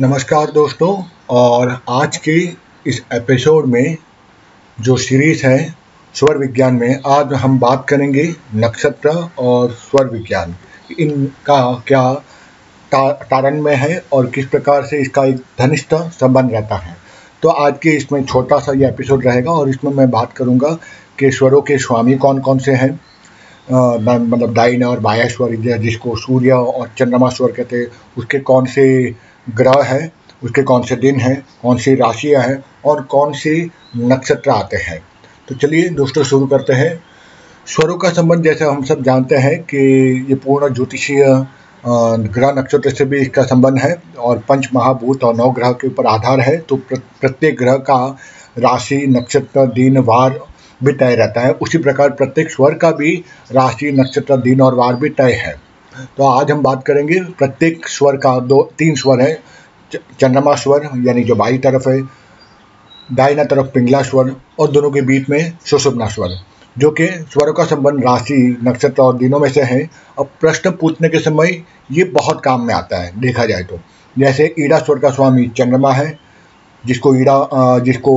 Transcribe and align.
नमस्कार 0.00 0.50
दोस्तों, 0.50 1.02
और 1.30 1.70
आज 1.90 2.16
के 2.16 2.36
इस 2.86 3.00
एपिसोड 3.14 3.66
में 3.66 3.96
जो 4.78 4.96
सीरीज़ 4.96 5.44
है, 5.46 5.74
स्वर 6.14 6.36
विज्ञान 6.38 6.74
में, 6.74 7.00
आज 7.06 7.32
हम 7.32 7.58
बात 7.58 7.84
करेंगे 7.88 8.24
नक्षत्र 8.54 9.10
और 9.38 9.72
स्वर 9.72 10.08
विज्ञान। 10.08 10.54
इनका 10.98 11.82
क्या 11.86 12.12
तारण 12.92 13.60
में 13.62 13.74
है 13.76 14.02
और 14.12 14.26
किस 14.26 14.46
प्रकार 14.46 14.86
से 14.86 15.00
इसका 15.00 15.24
एक 15.24 15.42
घनिष्ठ 15.60 15.94
संबंध 15.94 16.52
रहता 16.52 16.76
है। 16.76 16.96
तो 17.42 17.48
आज 17.48 17.74
के 17.82 17.90
इसमें 17.96 18.22
छोटा 18.24 18.58
सा 18.58 18.72
ये 18.72 18.88
एपिसोड 18.88 19.26
रहेगा 19.26 19.50
और 19.50 19.68
इसमें 19.68 19.92
मैं 19.92 20.10
बात 20.10 20.32
करूँगा 20.32 20.76
कि 21.18 21.30
स्वरों 21.30 21.60
के 21.62 21.78
स्वामी 21.78 22.14
कौन 22.14 22.38
कौन 22.38 22.58
से 22.58 22.72
हैं। 22.72 22.90
मतलब 23.70 24.54
दाइन 24.54 24.84
और 24.84 25.00
बाया 25.00 25.26
स्वर 25.28 25.76
जिसको 25.78 26.16
सूर्य 26.16 26.52
और 26.52 26.88
चंद्रमा 26.98 27.28
स्वर 27.28 27.52
कहते 27.52 27.76
हैं, 27.76 27.86
उसके 28.18 28.38
कौन 28.40 28.66
से 28.66 29.14
ग्रह 29.46 29.82
है, 29.82 30.12
उसके 30.42 30.62
कौन 30.62 30.82
से 30.82 30.96
दिन 30.96 31.20
हैं, 31.20 31.36
कौन 31.62 31.76
सी 31.76 31.94
राशियाँ 31.94 32.42
हैं 32.42 32.62
और 32.84 33.02
कौन 33.04 33.32
सी 33.32 33.70
नक्षत्र 33.96 34.50
आते 34.50 34.76
हैं। 34.76 35.02
तो 35.48 35.54
चलिए 35.54 35.88
दोस्तों 35.90 36.24
शुरू 36.24 36.46
करते 36.46 36.72
हैं। 36.72 37.02
स्वरों 37.66 37.96
का 37.96 38.10
संबंध 38.10 38.44
जैसे 38.44 38.64
हम 38.64 38.84
सब 38.84 39.02
जानते 39.02 39.36
हैं 39.36 39.58
कि 39.64 39.78
ये 40.28 40.34
पूर्ण 40.34 40.72
ज्योतिषीय 40.74 41.24
ग्रह 41.84 42.52
नक्षत्र 42.52 42.90
से 42.90 43.04
भी 43.04 43.18
इसका 43.18 43.42
संबंध 43.42 43.78
है 43.78 43.94
और 44.18 44.38
पंच 44.38 44.68
महाभूत 44.74 45.24
और 45.24 45.34
नौ 45.36 45.48
ग्रह 45.50 45.72
के 45.72 45.86
ऊपर 45.86 46.06
आधार 46.06 46.40
है 46.40 46.56
तो 46.58 46.76
प्रत्येक 46.86 47.56
ग्रह 47.58 47.76
का 47.80 48.06
राशि, 48.58 48.96
नक्षत्र, 49.08 49.66
दिन, 49.66 49.98
वार 49.98 50.38
भी 50.84 50.92
तय 50.92 51.14
रहता 51.14 51.40
है। 51.40 51.52
उसी 51.52 51.78
प्रकार 51.78 52.10
प्रत्येक 52.10 52.50
स्वर 52.50 52.74
का 52.74 52.90
भी 52.90 53.14
राशि, 53.52 53.92
नक्षत्र, 53.92 54.36
दिन 54.36 54.60
और 54.60 54.74
वार 54.74 54.96
भी 54.96 55.08
तय 55.10 55.32
है। 55.36 55.54
तो 55.92 56.24
आज 56.24 56.50
हम 56.50 56.62
बात 56.62 56.84
करेंगे 56.86 57.18
प्रत्येक 57.38 57.88
स्वर 57.88 58.16
का 58.16 58.38
दो, 58.40 58.62
तीन 58.78 58.94
स्वर 58.94 59.20
है 59.20 59.34
चंद्रमा 59.92 60.54
स्वर, 60.54 60.88
यानी 60.96 61.22
जो 61.24 61.34
बाई 61.34 61.58
तरफ़ 61.58 61.88
है, 61.88 62.00
दाहिना 63.12 63.44
तरफ़ 63.44 63.66
पिंगला 63.66 64.02
स्वर, 64.02 64.34
और 64.58 64.70
दोनों 64.70 64.90
के 64.90 65.02
बीच 65.02 65.28
में 65.28 65.52
सुषुम्ना 65.66 66.06
स्वर, 66.06 66.28
जो 66.78 66.90
कि 66.90 67.06
स्वरों 67.06 67.52
का 67.52 67.64
संबंध 67.64 68.04
राशि, 68.04 68.56
नक्षत्र 68.64 69.02
और 69.02 69.16
दिनों 69.16 69.40
में 69.40 69.48
से 69.48 69.62
है। 69.62 69.88
और 70.18 70.28
प्रश्न 70.40 70.70
पूछने 70.70 71.08
के 71.08 71.18
समय 71.18 71.62
ये 71.92 72.04
बहुत 72.04 72.40
काम 72.44 72.66
में 72.66 72.74
आता 72.74 73.00
है, 73.02 73.12
देखा 73.20 73.44
जाए 73.46 73.62
तो। 73.62 73.80
जैसे 74.16 74.54
ईड़ा 74.58 74.78
स्वर 74.78 74.98
का 74.98 75.10
स्वामी 75.10 75.46
चंद्रमा 75.48 75.92
है, 75.92 76.18
जिसको 76.84 77.14
ईड़ा 77.16 77.78
जिसको 77.78 78.14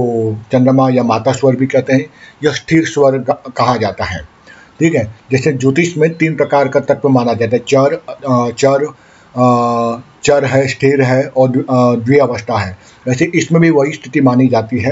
चंद्रमा 0.51 0.89
या 0.89 1.03
माता 1.03 1.31
स्वर 1.31 1.55
भी 1.55 1.67
कहते 1.67 1.93
हैं, 1.93 2.05
यह 2.43 2.51
स्थिर 2.51 2.85
स्वर 2.85 3.17
कहा 3.29 3.75
जाता 3.77 4.05
है। 4.05 4.34
ठीक 4.79 4.95
है? 4.95 5.03
जैसे 5.31 5.51
ज्योतिष 5.53 5.95
में 5.97 6.13
तीन 6.17 6.35
प्रकार 6.35 6.67
का 6.67 6.79
तत्व 6.81 7.09
माना 7.09 7.33
जाता 7.33 7.55
है। 7.55 7.63
चर 7.63 7.99
चर 8.53 8.93
चर 10.23 10.45
है, 10.45 10.67
स्थिर 10.67 11.01
है 11.01 11.25
और 11.27 11.49
द्विअवस्था 11.97 12.57
है। 12.57 12.77
वैसे 13.07 13.25
इसमें 13.35 13.61
भी 13.61 13.69
वही 13.69 13.91
स्थिति 13.93 14.21
मानी 14.21 14.47
जाती 14.47 14.79
है 14.79 14.91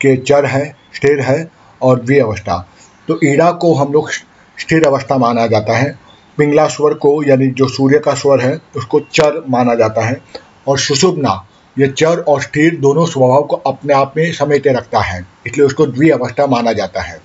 कि 0.00 0.16
चर 0.18 0.46
है, 0.46 0.64
स्थिर 0.94 1.20
है 1.20 1.50
और 1.80 2.00
द्विअवस्था 2.00 2.66
तो 3.08 3.18
ईड़ा 3.24 3.50
को 3.52 3.72
हम 3.74 3.92
लोग 3.92 4.10
स्थिर 4.10 4.86
अवस्था 4.86 5.16
माना 5.18 5.46
जाता 5.46 5.76
है। 5.76 5.90
पिंगला 6.38 6.66
स्वर 6.68 6.94
को, 6.94 7.22
यानी 7.22 7.46
जो 7.48 7.68
सूर्य 7.68 7.98
का 7.98 8.14
स्वर 8.14 8.40
है, 8.40 8.58
उसको 8.76 9.00
चर 9.12 9.42
माना 9.50 9.74
जाता 9.74 10.04
है। 10.04 10.20
और 10.68 10.78
सुशुभना 10.78 11.32
ये 11.76 11.88
चर 11.88 12.18
और 12.20 12.40
स्थिर 12.42 12.76
दोनों 12.76 13.06
स्वभाव 13.06 13.42
को 13.42 13.56
अपने 13.66 13.94
आप 13.94 14.14
में 14.16 14.32
समेटे 14.32 14.72
रखता 14.72 15.00
है, 15.00 15.24
इसलिए 15.46 15.66
उसको 15.66 15.86
द्विअवस्था 15.86 16.46
माना 16.46 16.72
जाता 16.72 17.02
है। 17.02 17.20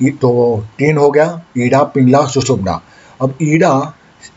तो 0.00 0.64
तीन 0.78 0.96
हो 0.96 1.10
गया, 1.10 1.42
ईड़ा, 1.58 1.82
पिंगला 1.82 2.26
सुशुभना 2.26 2.80
अब 3.22 3.34
ईड़ा, 3.42 3.94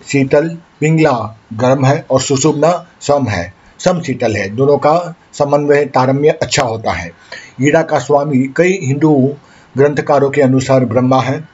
शीतल, 0.08 0.58
पिंगला 0.80 1.38
गर्म 1.54 1.86
है 1.86 2.06
और 2.12 2.22
सुशुभना 2.22 2.86
सम 3.02 3.28
है। 3.28 3.54
सम 3.80 4.02
शीतल 4.02 4.36
है, 4.36 4.50
दोनों 4.50 4.78
का 4.78 5.16
समन्वय 5.34 5.86
तारम्य 5.86 6.30
अच्छा 6.30 6.64
होता 6.64 6.92
है। 6.92 7.12
ईड़ा 7.62 7.82
का 7.82 8.00
स्वामी, 8.00 8.54
कई 8.58 8.80
हिंदू 8.84 9.36
ग्रंथकारों 9.78 10.30
के 10.30 10.42
अनुसार 10.42 10.86
ब्रह्मा 10.86 11.22
है। 11.22 11.48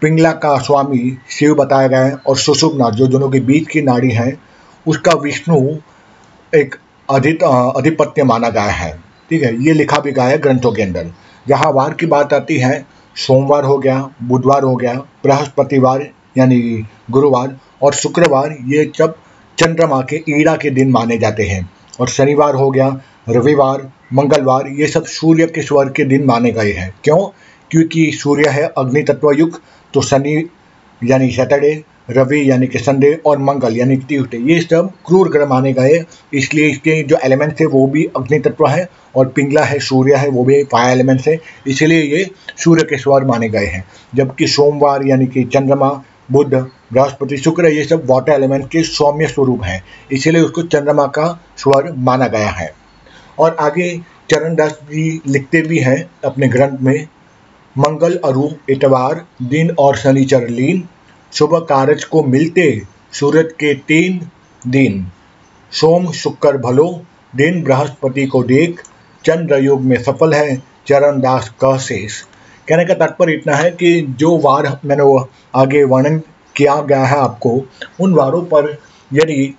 पिंगला 0.00 0.32
का 0.32 0.58
स्वामी 0.58 1.18
शिव 1.30 1.54
बताया 1.54 1.88
गया 1.88 2.04
है 2.04 2.14
और 2.14 2.36
सुशुभना 2.36 2.90
जो 2.90 3.06
दोनों 3.06 3.30
के 3.30 3.40
बीच 3.40 3.68
की 3.68 3.82
नाड़ी 3.82 4.10
है, 4.10 4.38
उसका 4.86 5.12
विष्णु 5.12 5.76
एक 6.54 6.74
अधित 7.10 7.42
अधिपत्य 7.42 8.24
माना 8.24 8.48
गया 8.48 8.62
है। 8.62 8.92
ठीक 9.30 9.42
है, 9.42 9.64
ये 9.64 9.72
लिखा 9.72 9.98
भी 9.98 10.12
गया 10.12 10.24
है 10.24 10.38
ग्रंथों 10.38 10.72
के 10.72 10.82
अंदर। 10.82 11.10
जहाँ 11.48 11.72
वार 11.72 11.94
की 11.94 12.06
बात 12.06 12.32
आती 12.32 12.58
है 12.58 12.97
सोमवार 13.26 13.64
हो 13.64 13.78
गया, 13.78 14.10
बुधवार 14.22 14.62
हो 14.62 14.76
गया, 14.76 14.94
बृहस्पतिवार 14.94 16.08
यानी 16.38 16.86
गुरुवार 17.10 17.56
और 17.82 17.94
शुक्रवार 17.94 18.56
ये 18.64 18.92
जब 18.96 19.14
चंद्रमा 19.58 20.00
के 20.00 20.22
ईड़ा 20.30 20.56
के 20.56 20.70
दिन 20.70 20.90
माने 20.90 21.18
जाते 21.18 21.42
हैं 21.42 21.70
और 22.00 22.08
शनिवार 22.08 22.54
हो 22.54 22.70
गया, 22.70 23.00
रविवार, 23.28 23.90
मंगलवार 24.12 24.68
ये 24.68 24.86
सब 24.86 25.04
सूर्य 25.04 25.46
के 25.46 25.62
स्वर 25.62 25.88
के 25.88 26.04
दिन 26.04 26.24
माने 26.24 26.50
गए 26.50 26.72
हैं। 26.72 26.94
क्यों? 27.04 27.18
क्योंकि 27.70 28.10
सूर्य 28.12 28.48
है 28.48 28.66
अग्नि 28.78 29.02
तत्व 29.02 29.32
युग 29.32 29.60
तो 29.94 30.02
शनि 30.02 30.50
यानी 31.04 31.30
सैटरडे 31.30 31.84
रवि 32.10 32.50
यानी 32.50 32.66
कि 32.66 32.78
संडे 32.78 33.20
और 33.26 33.38
मंगल 33.38 33.76
यानी 33.76 33.96
कि 33.96 34.02
ट्यूसडे, 34.02 34.36
ये 34.36 34.60
सब 34.60 34.92
क्रूर 35.06 35.28
ग्रह 35.28 35.46
माने 35.46 35.72
गए 35.72 36.04
इसलिए 36.34 36.68
इसके 36.68 37.02
जो 37.02 37.18
एलिमेंट्स 37.24 37.60
है, 37.60 37.66
वो 37.66 37.86
भी 37.86 38.04
अग्नि 38.04 38.38
तत्व 38.38 38.66
है 38.66 38.90
और 39.16 39.28
पिंगला 39.28 39.64
है, 39.64 39.78
सूर्य 39.78 40.14
है, 40.14 40.28
वो 40.28 40.44
भी 40.44 40.64
फायर 40.64 40.90
एलिमेंट्स 40.90 41.28
है। 41.28 41.38
इसलिए 41.66 42.02
ये 42.02 42.30
सूर्य 42.58 42.82
के 42.82 42.98
स्वर 42.98 43.24
माने 43.24 43.48
गए 43.48 43.66
हैं। 43.66 43.84
जबकि 44.14 44.46
सोमवार 44.46 45.06
यानी 45.06 45.26
कि 45.26 45.44
चंद्रमा 45.44 46.02
बुद्ध 46.32 46.54
बृहस्पति, 46.92 47.36
शुक्र, 47.36 47.66
ये 47.66 47.84
सब 47.84 48.02
वाटर 48.06 48.32
एलिमेंट 48.32 48.70
के 48.70 48.82
सौम्य 48.82 49.26
स्वरूप 49.26 49.64
हैं। 49.64 49.84
इसीलिए 50.12 50.42
उसको 50.42 50.62
चंद्रमा 50.62 51.06
का 51.06 51.42
स्वर 51.56 51.92
माना 51.96 52.26
गया 52.26 52.48
है। 52.48 52.74
और 53.38 53.56
आगे 53.60 54.00
चरण 54.30 54.54
दास 54.54 54.70
जी 54.70 55.20
लिखते 55.26 55.62
भी 55.62 55.78
हैं 55.78 56.10
अपने 56.24 56.48
ग्रंथ 56.48 56.78
में। 56.82 57.08
मंगल, 57.78 58.20
अरु, 58.24 58.48
इतवार, 58.70 59.26
दिन 59.42 59.70
और 59.70 59.96
शनिचर 59.96 60.48
लीन 60.48 60.88
शुभ 61.32 61.54
कारज 61.68 62.04
को 62.04 62.22
मिलते 62.22 62.82
सूरज 63.12 63.52
के 63.52 63.74
तीन 63.88 64.20
दिन। 64.62 65.06
सोम, 65.72 66.10
शुक्र, 66.12 66.56
भलो। 66.56 67.02
दिन 67.36 67.62
बृहस्पति 67.62 68.26
को 68.26 68.42
देख, 68.42 68.80
चंद्र 69.24 69.56
योग 69.58 69.80
में 69.80 69.96
सफल 70.02 70.34
है 70.34 70.56
चरण 70.86 71.20
दास 71.20 71.48
का 71.60 71.76
शेष। 71.78 72.20
कहने 72.68 72.84
का 72.84 72.94
तात्पर्य 72.94 73.32
इतना 73.32 73.56
है 73.56 73.70
कि 73.70 74.00
जो 74.18 74.36
वार 74.38 74.68
मैंने 74.84 75.02
वो 75.02 75.28
आगे 75.54 75.82
वर्णन 75.84 76.18
किया 76.56 76.80
गया 76.82 77.04
है 77.04 77.18
आपको, 77.18 77.50
उन 78.00 78.14
वारों 78.14 78.42
पर 78.42 78.70
यदि 79.12 79.54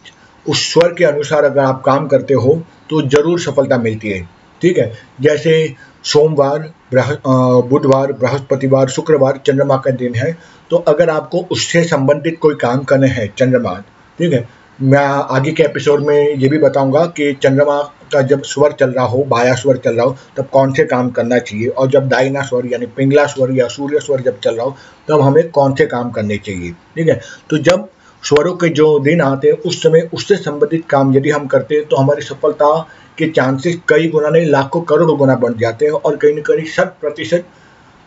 उस 0.45 0.73
स्वर 0.73 0.93
के 0.93 1.05
अनुसार 1.05 1.45
अगर 1.45 1.61
आप 1.61 1.81
काम 1.85 2.07
करते 2.07 2.33
हो 2.33 2.61
तो 2.89 3.01
ज़रूर 3.01 3.39
सफलता 3.39 3.77
मिलती 3.77 4.09
है। 4.09 4.21
ठीक 4.61 4.77
है? 4.77 4.93
जैसे 5.21 5.75
सोमवार 6.03 6.71
बुधवार, 6.95 8.13
बृहस्पतिवार, 8.13 8.89
शुक्रवार, 8.89 9.39
चंद्रमा 9.45 9.77
का 9.77 9.91
दिन 9.91 10.15
है। 10.15 10.37
तो 10.69 10.77
अगर 10.77 11.09
आपको 11.09 11.45
उससे 11.51 11.83
संबंधित 11.83 12.37
कोई 12.41 12.55
काम 12.55 12.79
करने 12.79 13.07
हैं, 13.07 13.33
चंद्रमा, 13.37 13.73
ठीक 14.19 14.33
है? 14.33 14.49
मैं 14.81 15.05
आगे 15.07 15.51
के 15.51 15.63
एपिसोड 15.63 16.05
में 16.05 16.35
ये 16.35 16.49
भी 16.49 16.57
बताऊँगा 16.57 17.05
कि 17.05 17.33
चंद्रमा 17.33 17.81
का 17.81 18.21
जब 18.21 18.43
स्वर 18.43 18.71
चल 18.71 18.89
रहा 18.89 19.05
हो, 19.05 19.23
बाया 19.23 19.53
स्वर 19.53 19.77
चल 19.77 19.95
रहा 19.95 20.05
हो, 20.05 20.17
तब 20.37 20.45
कौन 20.45 20.73
से 20.73 20.83
काम 20.83 21.09
करना 21.09 21.39
चाहिए? 21.39 21.67
और 21.67 21.87
जब 21.87 22.07
दाइना 22.07 22.41
स्वर 22.41 22.65
यानी 22.65 22.85
पिंगला 22.85 23.25
स्वर 23.25 23.51
या 23.51 23.67
सूर्य 23.67 23.99
स्वर 23.99 24.21
जब 24.21 24.39
चल 24.39 24.55
रहा 24.55 24.65
हो, 24.65 24.75
तब 25.07 25.21
हमें 25.21 25.49
कौन 25.49 25.75
से 25.75 25.85
काम 25.85 26.11
करने 26.11 26.37
चाहिए? 26.37 26.71
ठीक 26.71 27.07
है? 27.07 27.21
तो 27.49 27.57
जब 27.57 27.89
स्वरों 28.23 28.53
के 28.53 28.69
जो 28.69 28.87
दिन 28.99 29.21
आते 29.21 29.47
हैं, 29.47 29.57
उस 29.57 29.81
समय 29.83 30.09
उससे 30.13 30.35
संबंधित 30.35 30.83
काम 30.89 31.15
यदि 31.15 31.29
हम 31.29 31.45
करते 31.47 31.75
हैं 31.75 31.85
तो 31.85 31.95
हमारी 31.95 32.21
सफलता 32.21 32.87
के 33.17 33.27
चांसेस 33.27 33.77
कई 33.87 34.07
गुना 34.07 34.29
नहीं, 34.29 34.45
लाखों 34.45 34.81
करोड़ों 34.81 35.17
गुना 35.17 35.35
बढ़ 35.35 35.53
जाते 35.53 35.85
हैं 35.85 35.91
और 35.91 36.17
कहीं 36.17 36.33
ना 36.33 36.41
कहीं 36.41 36.65
शत 36.65 36.95
प्रतिशत 37.01 37.45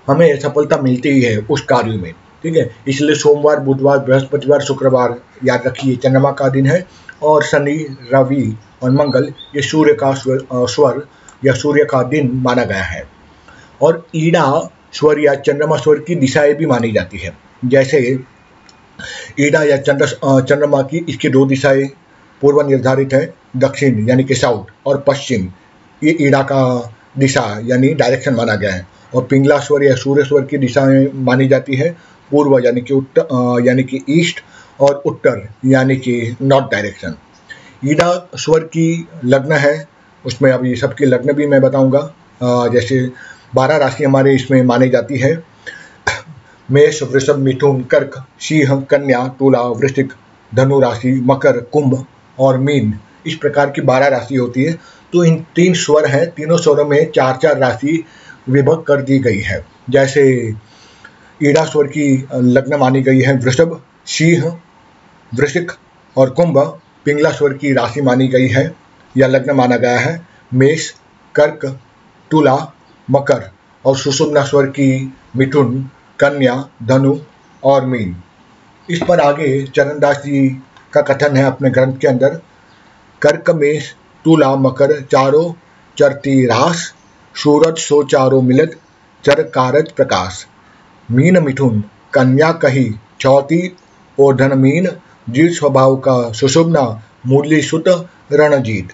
हमें 0.07 0.39
सफलता 0.41 0.77
मिलती 0.77 1.09
ही 1.09 1.23
है 1.23 1.39
उस 1.51 1.61
कार्य 1.63 1.97
में। 1.97 2.13
ठीक 2.43 2.57
है? 2.57 2.71
इसलिए 2.89 3.15
सोमवार, 3.15 3.61
बुधवार, 3.61 3.99
बृहस्पतिवार, 3.99 4.61
शुक्रवार 4.61 5.21
याद 5.45 5.67
रखिए, 5.67 5.97
चंद्रमा 5.97 6.31
का 6.33 6.49
दिन 6.49 6.67
है 6.67 6.87
और 7.23 7.45
शनि, 7.45 7.97
रवि 8.13 8.57
और 8.83 8.91
मंगल, 8.91 9.33
ये 9.57 9.63
सूर्य 9.63 9.95
का 9.95 10.13
स्वर 10.15 11.07
या 11.45 11.53
सूर्य 11.53 11.85
का 11.85 12.03
दिन 12.03 12.31
माना 12.35 12.65
गया 12.65 12.83
है। 12.83 13.05
और 13.83 14.07
ईड़ा 14.17 14.71
स्वर 14.93 15.21
या 15.21 15.35
चंद्रमा 15.37 15.77
स्वर 15.77 15.99
की 15.99 16.15
दिशाएँ 16.15 16.55
भी 16.55 16.67
मानी 16.67 16.93
जाती 16.93 17.19
है। 17.19 17.37
जैसे 17.65 18.19
ईड़ा 19.41 19.63
या 19.63 19.77
चंद्र 19.79 20.07
चंद्रमा 20.43 20.83
की 20.83 21.05
इसकी 21.09 21.29
दो 21.29 21.45
दिशाएँ 21.47 21.85
पूर्व 22.43 22.61
निर्धारित 22.69 23.13
है, 23.15 23.33
दक्षिण 23.57 24.09
यानी 24.09 24.25
कि 24.25 24.35
साउथ 24.35 24.73
और 24.87 25.05
पश्चिम। 25.07 25.47
ये 26.03 26.17
ईड़ा 26.21 26.43
का 26.43 26.63
दिशा 27.19 27.43
यानी 27.65 27.89
डायरेक्शन 27.95 28.35
माना 28.35 28.55
गया 28.55 28.73
है 28.73 28.87
और 29.15 29.25
पिंगला 29.31 29.59
स्वर 29.59 29.85
या 29.85 29.95
सूर्य 29.97 30.25
स्वर 30.25 30.45
की 30.45 30.59
दिशाएँ 30.59 31.07
मानी 31.15 31.49
जाती 31.49 31.77
है, 31.77 31.91
पूर्व 32.31 32.59
यानी 32.65 32.81
कि 32.81 32.95
उत्तर 32.95 33.63
यानी 33.67 33.83
कि 33.85 34.05
ईस्ट 34.11 34.41
और 34.81 35.03
उत्तर 35.07 35.49
यानी 35.65 35.97
कि 35.97 36.37
नॉर्थ 36.43 36.71
डायरेक्शन 36.73 37.15
ईडा 37.85 38.11
स्वर 38.37 38.61
की 38.67 39.09
लग्न 39.25 39.53
है, 39.53 39.87
उसमें 40.25 40.51
अब 40.53 40.65
ये 40.67 40.75
सबकी 40.77 41.05
लग्न 41.05 41.33
भी 41.33 41.47
मैं 41.47 41.61
बताऊँगा। 41.61 42.69
जैसे 42.73 43.01
बारह 43.55 43.77
राशि 43.77 44.05
हमारे 44.05 44.35
इसमें 44.35 44.63
मानी 44.63 44.89
जाती 44.89 45.19
है 45.19 45.35
मेष 46.73 47.03
वृषभ 47.03 47.37
मिथुन 47.37 47.83
कर्क 47.83 48.25
सिंह 48.41 48.81
कन्या 48.91 49.27
तुला 49.29 49.61
वृश्चिक 49.61 50.13
धनु 50.55 50.81
राशि 50.81 51.21
मकर 51.25 51.57
कुंभ 51.61 52.05
और 52.39 52.59
मीन। 52.59 52.99
इस 53.27 53.35
प्रकार 53.35 53.71
की 53.71 53.81
बारह 53.81 54.07
राशि 54.07 54.37
होती 54.37 54.65
है। 54.65 54.73
तो 55.13 55.25
इन 55.25 55.47
तीन 55.57 55.75
स्वर 55.75 56.07
हैं। 56.07 56.31
तीनों 56.31 56.57
स्वरों 56.57 56.85
में 56.85 57.11
चार 57.11 57.39
चार 57.43 57.59
राशि 57.59 58.05
विभक्त 58.49 58.85
कर 58.89 59.03
दी 59.03 59.19
गई 59.19 59.41
है। 59.41 59.67
जैसे 59.91 60.25
ईड़ा 61.43 61.65
स्वर 61.65 61.87
की 61.87 62.29
लग्न 62.35 62.75
मानी 62.75 63.03
गई 63.03 63.21
है 63.21 63.39
वृषभ 63.39 63.83
सिंह 64.07 64.61
वृश्चिक 65.35 65.73
और 66.17 66.31
कुंभ। 66.31 66.79
पिंगला 67.05 67.31
स्वर 67.31 67.53
की 67.53 67.73
राशि 67.73 68.01
मानी 68.01 68.29
गई 68.29 68.49
है 68.49 68.75
या 69.17 69.27
लग्न 69.27 69.53
माना 69.53 69.77
गया 69.77 69.99
है। 69.99 70.27
मेष, 70.55 70.91
कर्क, 71.35 71.79
तुला, 72.31 72.75
मकर 73.11 73.51
और 73.85 73.97
सुषुम्ना 73.97 74.43
स्वर 74.43 74.67
की 74.67 75.13
मिथुन 75.37 75.91
कन्या, 76.23 76.69
धनु 76.83 77.19
और 77.65 77.87
मीन। 77.87 78.17
इस 78.91 79.01
पर 79.09 79.21
आगे 79.21 79.67
चरणदास 79.67 80.17
जी 80.17 80.63
का 80.93 81.01
कथन 81.01 81.37
है 81.37 81.45
अपने 81.45 81.71
ग्रंथ 81.71 81.99
के 81.99 82.09
अंदर। 82.09 82.41
कर्क 83.23 83.51
मेष 83.51 83.93
तुला 84.25 84.57
मकर, 84.57 85.01
चारो, 85.01 85.57
चरती 85.99 86.47
रास, 86.47 86.95
सूरज, 87.35 87.79
सो 87.79 88.03
चारो 88.03 88.41
मिलत, 88.41 88.77
चर 89.25 89.43
कारज 89.43 89.93
प्रकाश। 89.93 90.47
मीन 91.11 91.43
मिथुन, 91.43 91.85
कन्या 92.15 92.53
कही 92.53 92.95
चौथी 93.21 93.77
और 94.21 94.37
धन 94.37 94.59
मीन 94.59 94.89
जीत 95.31 95.53
स्वभाव 95.53 95.97
का 95.97 96.33
सुशुभना 96.33 97.03
मुरली 97.27 97.63
सुत, 97.63 98.09
रणजीत। 98.33 98.89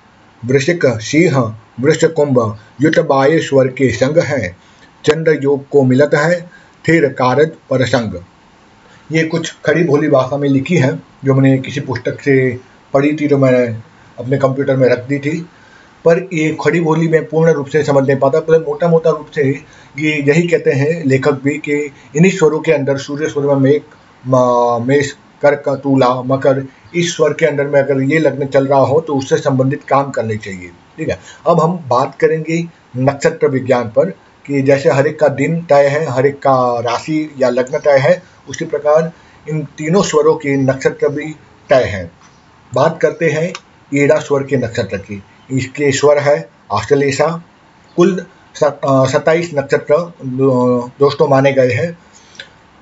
वृश्चिक 0.45 0.87
सिंह 0.87 1.57
वृक्ष 1.81 2.05
कुंभ, 2.05 2.59
युत 2.81 2.99
बायेश्वर 2.99 3.69
के 3.69 3.93
संग 3.93 4.19
है। 4.19 4.57
चंद्र 5.05 5.41
योग 5.43 5.69
को 5.69 5.83
मिलत 5.83 6.15
है 6.15 6.58
थिर 6.89 7.07
कारज 7.09 7.51
परसंग। 7.71 8.15
ये 9.13 9.23
कुछ 9.25 9.55
खड़ी 9.65 9.85
भोली 9.85 10.09
भाषा 10.09 10.37
में 10.37 10.49
लिखी 10.49 10.77
है, 10.77 10.91
जो 11.25 11.35
मैंने 11.35 11.59
किसी 11.59 11.81
पुस्तक 11.81 12.21
से 12.21 12.59
पढ़ी 12.95 13.13
थी, 13.13 13.27
जो 13.29 13.39
मैंने 13.39 13.67
अपने 14.19 14.39
कंप्यूटर 14.39 14.77
में 14.77 14.89
रख 14.89 15.07
दी 15.09 15.19
थी। 15.19 15.47
पर 16.05 16.19
ये 16.33 16.57
खड़ी 16.61 16.81
बोली 16.81 17.09
में 17.09 17.25
पूर्ण 17.29 17.53
रूप 17.53 17.67
से 17.67 17.83
समझ 17.83 18.07
नहीं 18.07 18.19
पाता। 18.19 18.41
पर 18.41 18.65
मोटा 18.65 18.89
मोटा 18.89 19.11
रूप 19.11 19.31
से 19.35 19.43
ये 19.99 20.13
यही 20.29 20.47
कहते 20.49 20.71
हैं 20.71 21.05
लेखक 21.05 21.41
भी 21.45 21.55
कि 21.59 21.75
इन्हीं 22.17 22.33
स्वरों 22.33 22.61
के 22.61 22.73
अंदर, 22.73 22.97
सूर्य 22.99 23.29
स्वर 23.29 23.47
में 23.47 23.55
मेघ 23.57 23.81
मेष 24.87 25.13
कर्क 25.43 25.69
तुला 25.83 26.15
मकर, 26.23 26.65
इस 26.95 27.15
स्वर 27.17 27.33
के 27.33 27.47
अंदर 27.47 27.67
में 27.67 27.81
अगर 27.81 28.01
ये 28.03 28.19
लग्न 28.19 28.47
चल 28.47 28.67
रहा 28.67 28.81
हो 28.81 29.01
तो 29.01 29.15
उससे 29.15 29.37
संबंधित 29.37 29.83
काम 29.89 30.11
करने 30.11 30.37
चाहिए। 30.37 30.71
ठीक 30.99 31.09
है? 31.09 31.19
अब 31.47 31.61
हम 31.61 31.77
बात 31.89 32.15
करेंगे 32.15 32.65
नक्षत्र 32.97 33.49
विज्ञान 33.49 33.89
पर। 33.89 34.13
कि 34.49 34.61
जैसे 34.63 34.91
हर 34.91 35.07
एक 35.07 35.19
का 35.21 35.29
दिन 35.31 35.61
तय 35.63 35.87
है, 35.87 36.05
हर 36.07 36.27
एक 36.27 36.39
का 36.39 36.81
राशि 36.81 37.35
या 37.39 37.49
लग्न 37.51 37.79
तय 37.79 37.99
है, 37.99 38.23
उसी 38.49 38.65
प्रकार 38.65 39.11
इन 39.47 39.63
तीनों 39.79 40.03
स्वरों 40.03 40.35
के 40.37 40.57
नक्षत्र 40.57 41.09
भी 41.09 41.33
तय 41.71 41.85
हैं। 41.85 42.11
बात 42.73 42.99
करते 43.03 43.31
हैं 43.31 43.53
ईड़ा 43.93 44.19
स्वर 44.21 44.43
के 44.43 44.57
नक्षत्र 44.57 44.97
की। 44.99 45.23
इसके 45.51 45.91
स्वर 45.93 46.19
है 46.19 46.49
ऑस्ट्रेलेशा 46.71 47.27
कुल 47.97 48.19
सत्ताईस 48.55 49.51
नक्षत्र 49.55 49.97
दोस्तों 51.01 51.29
माने 51.29 51.53
गए 51.53 51.73
हैं। 51.73 51.97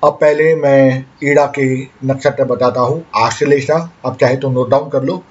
अब 0.03 0.17
पहले 0.21 0.55
मैं 0.55 1.05
ईड़ा 1.23 1.45
के 1.57 1.67
नक्षत्र 2.05 2.43
बताता 2.45 2.81
हूँ। 2.81 3.03
ऑस्ट्रेलेशा 3.15 3.77
अब 4.05 4.17
चाहे 4.21 4.35
तो 4.37 4.49
नोट 4.51 4.69
डाउन 4.69 4.89
कर 4.89 5.03
लो। 5.03 5.23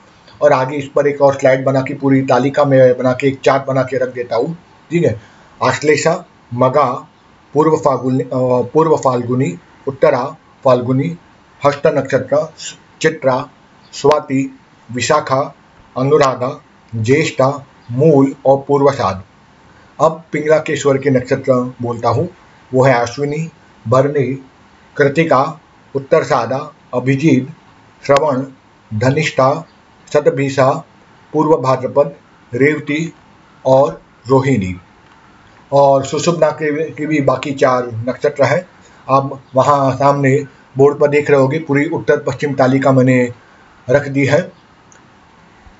और 0.42 0.52
आगे 0.52 0.76
इस 0.76 0.88
पर 0.94 1.06
एक 1.06 1.20
और 1.22 1.34
स्लाइड 1.34 1.64
बना 1.64 1.80
के 1.82 1.94
पूरी 1.94 2.20
तालिका 2.22 2.64
में 2.64 2.96
बना 2.98 3.12
के 3.12 3.26
एक 3.28 3.38
चार्ट 3.44 3.66
बना 3.66 3.82
के 3.82 3.98
रख 3.98 4.14
देता 4.14 4.36
हूँ। 4.36 4.54
ठीक 4.90 5.04
है? 5.04 5.20
आश्लेषा 5.62 6.24
मगा, 6.54 7.08
पूर्व 7.54 7.76
फागुनी 7.76 8.24
पूर्व 8.72 8.96
फाल्गुनी, 8.96 9.58
उत्तरा 9.88 10.36
फाल्गुनी 10.64 11.16
हस्त 11.64 11.82
नक्षत्र, 11.86 12.54
चित्रा, 13.00 13.48
स्वाति, 13.92 14.58
विशाखा, 14.92 15.54
अनुराधा, 15.96 16.62
ज्येष्ठा, 16.94 17.66
मूल 17.90 18.34
और 18.46 18.64
पूर्वसाद। 18.68 19.22
अब 20.00 20.24
पिंगला 20.32 20.58
के 20.58 20.76
स्वर 20.76 20.98
के 20.98 21.10
नक्षत्र 21.10 21.74
बोलता 21.82 22.08
हूँ। 22.08 22.28
वो 22.74 22.84
है 22.84 22.94
अश्विनी 22.94 23.50
भरणी 23.88 24.44
कृतिका 24.96 25.60
उत्तर 25.96 26.24
सादा 26.24 26.72
अभिजीत, 26.94 27.48
श्रवण, 28.06 28.44
धनिष्ठा 28.98 29.66
शतभिषा 30.12 30.84
पूर्व 31.32 31.56
भाद्रपद, 31.56 32.16
रेवती 32.54 33.12
और 33.66 34.02
रोहिणी। 34.28 34.80
और 35.76 36.04
सुषुप्ना 36.04 36.50
के, 36.50 36.90
के 36.90 37.06
भी 37.06 37.20
बाकी 37.20 37.52
चार 37.52 37.90
नक्षत्र 38.08 38.44
हैं। 38.44 38.66
आप 39.10 39.40
वहाँ 39.54 39.92
सामने 39.96 40.36
बोर्ड 40.78 40.98
पर 40.98 41.08
देख 41.08 41.30
रहे 41.30 41.40
होगे 41.40 41.58
पूरी 41.58 41.84
उत्तर 41.88 42.18
पश्चिम 42.18 42.54
तालिका 42.54 42.92
मैंने 42.92 43.32
रख 43.88 44.08
दी 44.08 44.24
है। 44.26 44.40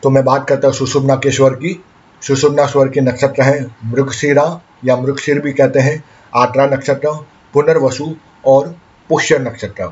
तो 0.03 0.11
मैं 0.11 0.25
बात 0.25 0.49
करता 0.49 0.69
हूँ 0.69 0.75
सुषुप्ना 0.75 1.15
के 1.17 1.31
स्वर 1.31 1.55
की। 1.55 1.81
सुषुप्ना 2.23 2.67
स्वर 2.67 2.89
के 2.89 3.01
नक्षत्र 3.01 3.43
हैं 3.43 3.77
मृगशिरा 3.85 4.45
या 4.85 4.97
मृगशिर 4.97 5.41
भी 5.41 5.53
कहते 5.53 5.81
हैं 5.81 6.03
आत्रा 6.35 6.67
नक्षत्र 6.67 7.13
पुनर्वसु 7.55 8.15
और 8.45 8.75
पुष्य 9.11 9.39
नक्षत्र। 9.39 9.87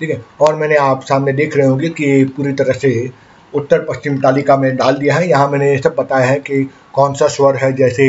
ठीक 0.00 0.10
है? 0.10 0.24
और 0.40 0.54
मैंने 0.54 0.76
आप 0.76 1.02
सामने 1.02 1.32
देख 1.32 1.56
रहे 1.56 1.66
होंगे 1.66 1.88
कि 1.88 2.24
पूरी 2.36 2.52
तरह 2.52 2.72
से 2.72 3.10
उत्तर 3.52 3.84
पश्चिम 3.84 4.16
तालिका 4.18 4.56
में 4.56 4.76
डाल 4.76 4.96
दिया 4.96 5.14
है। 5.14 5.28
यहाँ 5.28 5.48
मैंने 5.48 5.70
ये 5.70 5.78
सब 5.78 5.94
बताया 5.98 6.26
है 6.26 6.38
कि 6.40 6.62
कौन 6.94 7.14
सा 7.14 7.26
स्वर 7.28 7.56
है 7.56 7.72
जैसे 7.72 8.08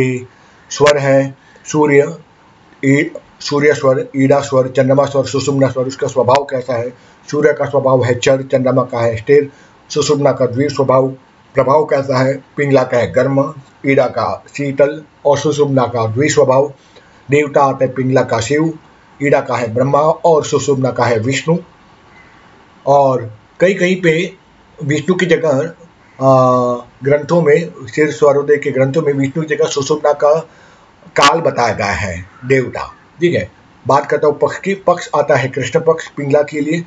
स्वर 0.74 0.98
है, 0.98 1.36
सूर्य 1.66 2.18
सूर्य 3.42 3.74
स्वर, 3.74 4.08
ईड़ा 4.16 4.40
स्वर, 4.40 4.68
चंद्रमा 4.68 5.06
स्वर, 5.06 5.26
सुषुम्ना 5.26 5.68
स्वर, 5.68 5.86
उसका 5.86 6.08
स्वभाव 6.08 6.44
कैसा 6.44 6.74
है? 6.74 6.90
सूर्य 7.32 7.54
का 7.54 7.66
स्वभाव 7.66 8.04
है 8.04 8.16
चर, 8.16 8.42
चंद्रमा 8.42 8.84
का 8.84 9.00
है 9.00 9.18
स्थिर, 9.18 9.50
सुषुम्ना 9.90 10.32
का 10.32 10.46
द्वीप 10.46 10.70
स्वभाव, 10.70 11.08
प्रभाव 11.56 11.86
कैसा 11.86 12.18
है? 12.18 12.44
पिंगला 12.58 12.84
का 12.84 12.98
है 12.98 13.12
गर्म, 13.12 13.54
ईड़ा 13.86 14.08
का 14.08 14.44
शीतल 14.58 15.04
और 15.26 15.38
सुषुम्ना 15.38 15.86
का 15.86 16.08
द्वि 16.08 16.30
स्वभाव, 16.30 16.74
देवता 17.30 17.64
आता 17.64 17.88
पिंगला 17.88 18.22
का 18.22 18.40
शिव, 18.40 18.74
ईड़ा 19.24 19.42
का 19.42 19.56
है 19.56 19.74
ब्रह्मा 19.74 20.00
और 20.00 20.46
सुषुम्ना 20.46 20.92
का 20.92 21.06
है 21.06 21.20
विष्णु। 21.20 21.58
और 22.86 23.38
कई 23.60 23.74
कहीं 23.74 24.02
पे 24.02 24.34
विष्णु 24.84 25.16
की 25.16 25.26
जगह 25.26 25.74
ग्रंथों 26.22 27.42
में 27.42 27.74
सिर 27.84 28.12
स्वरोदय 28.12 28.58
के 28.58 28.72
ग्रंथों 28.72 29.02
में 29.02 29.14
विष्णु 29.14 29.44
की 29.44 29.56
जगह 29.56 29.66
सुषुम्ना 29.66 30.14
का 30.14 30.34
काल 31.16 31.42
बताया 31.42 31.74
गया 31.74 31.92
है, 31.92 32.26
देवता। 32.46 32.86
ठीक 33.20 33.34
है? 33.36 33.52
बात 33.88 34.06
करता 34.06 34.28
हूँ, 34.28 34.38
पक्ष 34.40 34.60
की 34.60 34.74
पक्ष 34.74 35.10
आता 35.16 35.36
है 35.36 35.48
कृष्ण 35.48 35.80
पक्ष, 35.80 36.08
पिंगला 36.08 36.42
के 36.42 36.62
लिए, 36.62 36.84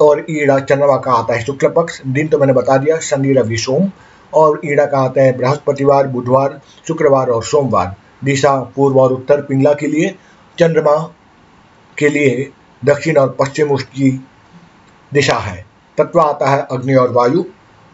और 0.00 0.26
ईड़ा 0.30 0.58
चंद्रमा 0.58 0.96
का 0.96 1.12
आता 1.12 1.34
है 1.34 1.44
शुक्ल 1.44 1.68
पक्ष। 1.68 2.00
दिन 2.06 2.28
तो 2.28 2.38
मैंने 2.38 2.52
बता 2.52 2.76
दिया, 2.76 2.98
शनि, 2.98 3.32
रवि, 3.32 3.56
सोम, 3.56 3.90
और 4.34 4.60
ईड़ा 4.64 4.86
का 4.86 4.98
आता 4.98 5.22
है 5.22 5.36
बृहस्पतिवार, 5.36 6.06
बुधवार, 6.06 6.60
शुक्रवार 6.88 7.28
और 7.28 7.44
सोमवार। 7.44 7.94
दिशा, 8.24 8.56
पूर्व 8.76 9.00
और 9.00 9.12
उत्तर 9.12 9.40
पिंगला 9.40 9.72
के 9.72 9.86
लिए, 9.86 10.14
चंद्रमा 10.58 10.96
के 11.98 12.08
लिए 12.08 12.50
दक्षिण 12.84 13.16
और 13.16 13.36
पश्चिम 13.40 13.70
उसकी 13.70 14.10
दिशा 15.12 15.36
है। 15.36 15.64
तत्व 15.98 16.20
आता 16.20 16.50
है 16.50 16.66
अग्नि 16.70 16.94
और 16.94 17.12
वायु। 17.12 17.44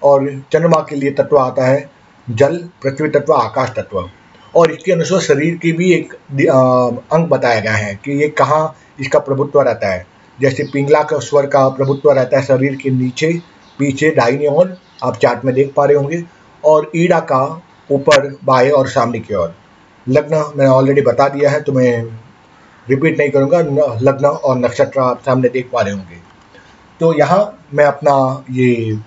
और 0.02 0.28
चंद्रमा 0.52 0.80
के 0.88 0.96
लिए 0.96 1.10
तत्व 1.10 1.38
आता 1.38 1.66
है 1.66 1.90
जल, 2.26 2.56
पृथ्वी 2.82 3.08
तत्व, 3.08 3.32
आकाश 3.32 3.70
तत्व। 3.76 4.08
और 4.54 4.70
इसके 4.70 4.92
अनुसार 4.92 5.20
शरीर 5.20 5.56
की 5.56 5.72
भी 5.72 5.92
एक 5.92 6.12
अंग 7.12 7.26
बताया 7.26 7.60
गया 7.60 7.72
है 7.72 7.94
कि 7.94 8.12
ये 8.22 8.28
कहाँ 8.28 8.76
इसका 9.00 9.18
प्रभुत्व 9.18 9.60
रहता 9.60 9.92
है। 9.92 10.06
जैसे 10.38 10.64
पिंगला 10.72 11.02
का 11.02 11.18
स्वर 11.18 11.46
का 11.46 11.68
प्रभुत्व 11.68 12.10
रहता 12.10 12.38
है 12.38 12.44
शरीर 12.44 12.76
के 12.76 12.90
नीचे, 12.90 13.32
पीछे, 13.78 14.10
दाहिने 14.10 14.46
ओर, 14.48 14.76
आप 15.04 15.16
चार्ट 15.16 15.44
में 15.44 15.54
देख 15.54 15.72
पा 15.76 15.84
रहे 15.84 15.96
होंगे। 15.96 16.22
और 16.64 16.90
ईड़ा 16.96 17.18
का 17.22 17.42
ऊपर, 17.90 18.28
बाएँ 18.44 18.70
और 18.70 18.88
सामने 18.88 19.20
की 19.20 19.34
ओर। 19.34 19.54
लग्न 20.06 20.36
मैंने 20.56 20.70
ऑलरेडी 20.70 21.00
बता 21.02 21.28
दिया 21.28 21.50
है 21.50 21.60
तो 21.60 21.72
मैं 21.72 22.02
रिपीट 22.86 23.18
नहीं 23.18 23.30
करूँगा। 23.30 23.58
लग्न 24.02 24.26
और 24.26 24.58
नक्षत्र 24.58 25.00
आप 25.00 25.22
सामने 25.26 25.48
देख 25.48 25.68
पा 25.72 25.80
रहे 25.80 25.94
होंगे। 25.94 26.16
तो 27.00 27.12
यहाँ 27.14 27.66
मैं 27.74 27.84
अपना 27.84 28.44
ये 28.50 28.98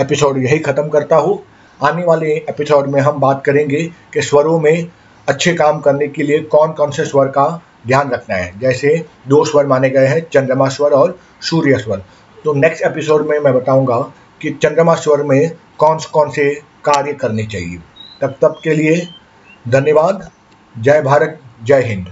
एपिसोड 0.00 0.38
यही 0.38 0.58
ख़त्म 0.58 0.88
करता 0.88 1.16
हूँ। 1.16 1.42
आने 1.84 2.04
वाले 2.04 2.26
एपिसोड 2.26 2.86
में 2.86 3.00
हम 3.00 3.20
बात 3.20 3.42
करेंगे 3.44 3.82
कि 4.14 4.22
स्वरों 4.22 4.60
में 4.60 4.88
अच्छे 5.28 5.54
काम 5.54 5.80
करने 5.80 6.08
के 6.08 6.22
लिए 6.22 6.38
कौन 6.40 6.72
कौन 6.72 6.90
से 6.90 7.04
स्वर 7.04 7.26
का 7.26 7.62
ध्यान 7.86 8.10
रखना 8.10 8.36
है। 8.36 8.60
जैसे 8.60 9.06
दो 9.28 9.44
स्वर 9.44 9.66
माने 9.66 9.90
गए 9.90 10.06
हैं, 10.06 10.26
चंद्रमा 10.32 10.68
स्वर 10.68 10.90
और 10.90 11.18
सूर्य 11.40 11.78
स्वर। 11.78 12.02
तो 12.44 12.54
नेक्स्ट 12.54 12.82
एपिसोड 12.82 13.26
में 13.26 13.38
मैं 13.38 13.54
बताऊँगा 13.54 13.98
कि 14.42 14.50
चंद्रमा 14.50 14.94
स्वर 14.94 15.22
में 15.22 15.50
कौन 15.78 15.98
कौन 16.12 16.30
से 16.30 16.54
कार्य 16.84 17.12
करने 17.12 17.44
चाहिए। 17.44 17.78
तब 18.20 18.34
तब 18.42 18.60
के 18.64 18.70
लिए 18.70 19.08
धन्यवाद। 19.68 20.30
जय 20.78 21.02
भारत, 21.02 21.40
जय 21.64 21.82
हिंद। 21.82 22.06